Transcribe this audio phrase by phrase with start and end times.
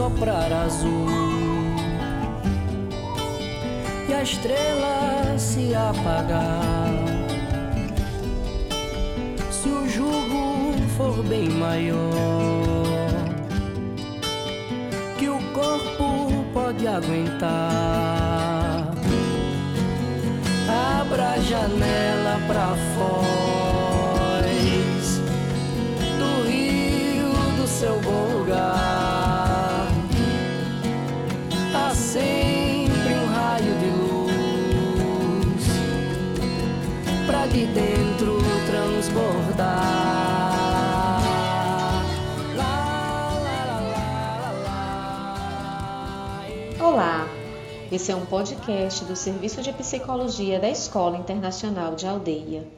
[0.00, 1.08] soprar azul
[4.08, 6.90] e a estrela se apagar.
[9.50, 12.00] Se o jugo for bem maior
[15.18, 17.50] que o corpo pode aguentar,
[20.98, 23.59] abra a janela pra fora
[27.80, 29.88] seu bom lugar.
[31.74, 35.64] Há sempre um raio de luz
[37.26, 39.66] pra de dentro transbordar.
[42.54, 44.76] Lá, lá, lá, lá, lá,
[46.78, 46.86] lá.
[46.86, 47.26] Olá,
[47.90, 52.68] esse é um podcast do Serviço de Psicologia da Escola Internacional de Aldeia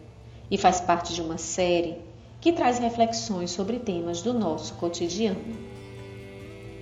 [0.49, 2.12] e faz parte de uma série
[2.43, 5.39] que traz reflexões sobre temas do nosso cotidiano.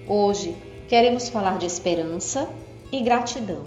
[0.09, 0.57] Hoje
[0.89, 2.49] queremos falar de esperança
[2.91, 3.63] e gratidão.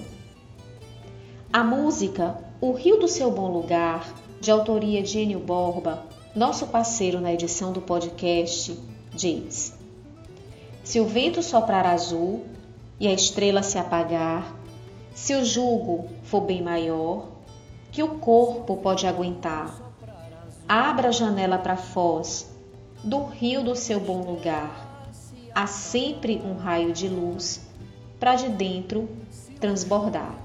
[1.54, 6.04] A música O Rio do Seu Bom Lugar, de autoria de Enio Borba,
[6.36, 8.76] nosso parceiro na edição do podcast,
[9.14, 9.78] diz:
[10.84, 12.44] Se o vento soprar azul
[13.00, 14.52] e a estrela se apagar,
[15.14, 17.28] se o jugo for bem maior
[17.92, 19.93] que o corpo pode aguentar,
[20.68, 22.50] abra a janela para foz
[23.04, 25.12] do rio do seu bom lugar.
[25.54, 27.62] Há sempre um raio de luz
[28.20, 29.10] para de dentro
[29.60, 30.36] transbordar.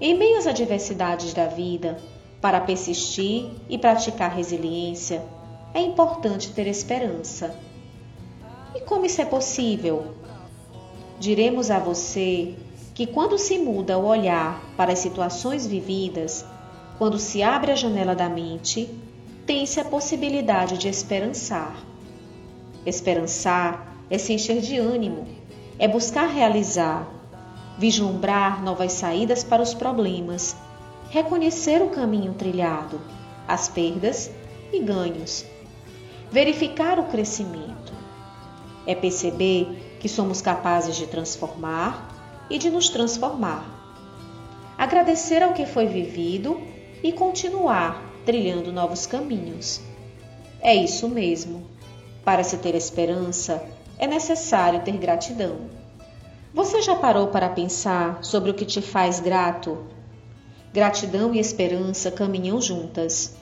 [0.00, 1.98] Em meio às adversidades da vida,
[2.40, 5.22] para persistir e praticar resiliência,
[5.72, 7.54] é importante ter esperança.
[8.74, 10.14] E como isso é possível?
[11.18, 12.54] Diremos a você
[12.94, 16.44] que quando se muda o olhar para as situações vividas,
[16.98, 18.88] quando se abre a janela da mente,
[19.44, 21.76] tem-se a possibilidade de esperançar.
[22.86, 25.26] Esperançar é se encher de ânimo,
[25.78, 27.06] é buscar realizar,
[27.78, 30.56] vislumbrar novas saídas para os problemas,
[31.10, 33.00] reconhecer o caminho trilhado,
[33.46, 34.30] as perdas
[34.72, 35.44] e ganhos,
[36.30, 37.92] verificar o crescimento.
[38.86, 42.08] É perceber que somos capazes de transformar
[42.48, 43.64] e de nos transformar.
[44.78, 49.80] Agradecer ao que foi vivido e continuar trilhando novos caminhos.
[50.60, 51.64] É isso mesmo.
[52.24, 53.62] Para se ter esperança,
[53.98, 55.56] é necessário ter gratidão.
[56.52, 59.86] Você já parou para pensar sobre o que te faz grato?
[60.72, 63.36] Gratidão e esperança caminham juntas.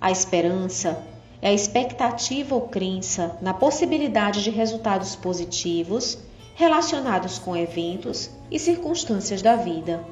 [0.00, 1.02] A esperança
[1.40, 6.18] é a expectativa ou crença na possibilidade de resultados positivos
[6.54, 10.02] relacionados com eventos e circunstâncias da vida.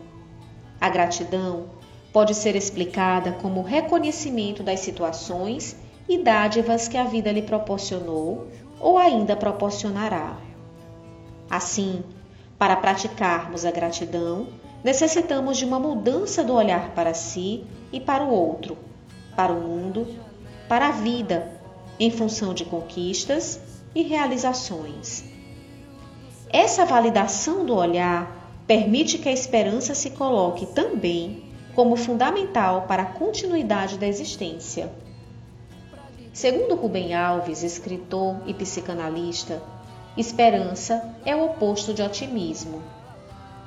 [0.81, 1.71] A gratidão
[2.15, 5.77] pode ser explicada como reconhecimento das situações
[6.09, 8.47] e dádivas que a vida lhe proporcionou
[8.79, 10.37] ou ainda proporcionará.
[11.51, 12.05] Assim,
[12.57, 14.47] para praticarmos a gratidão,
[14.85, 18.79] necessitamos de uma mudança do olhar para si e para o outro,
[19.35, 20.07] para o mundo,
[20.69, 21.51] para a vida,
[21.99, 23.59] em função de conquistas
[23.93, 25.25] e realizações.
[26.49, 33.07] Essa validação do olhar permite que a esperança se coloque também como fundamental para a
[33.07, 34.93] continuidade da existência.
[36.33, 39.63] Segundo Rubem Alves, escritor e psicanalista,
[40.17, 42.83] esperança é o oposto de otimismo.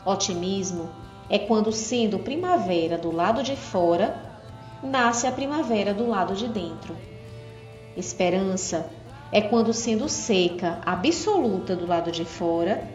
[0.05, 0.89] Otimismo
[1.29, 4.21] é quando, sendo primavera do lado de fora,
[4.81, 6.95] nasce a primavera do lado de dentro.
[7.95, 8.89] Esperança
[9.31, 12.87] é quando, sendo seca absoluta do lado de fora,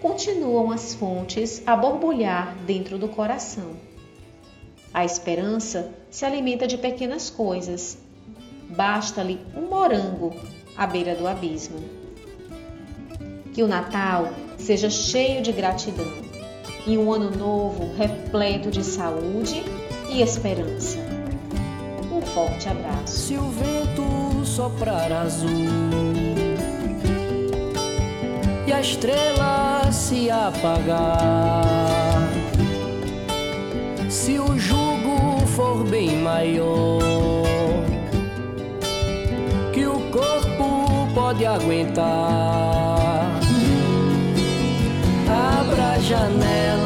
[0.00, 3.91] continuam as fontes a borbulhar dentro do coração.
[4.94, 7.96] A esperança se alimenta de pequenas coisas.
[8.68, 10.34] Basta-lhe um morango
[10.76, 11.78] à beira do abismo.
[13.54, 16.06] Que o Natal seja cheio de gratidão
[16.86, 19.62] e um ano novo repleto de saúde
[20.10, 20.98] e esperança.
[22.12, 23.16] Um forte abraço.
[23.16, 25.48] Se o vento soprar azul
[28.66, 31.81] e a estrela se apagar,
[34.22, 37.00] se o jugo for bem maior
[39.72, 42.06] que o corpo pode aguentar,
[45.26, 46.81] abra a janela